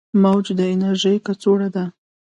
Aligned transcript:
موج 0.21 0.45
د 0.59 0.59
انرژي 0.73 1.15
کڅوړه 1.25 1.69
ده. 1.75 1.85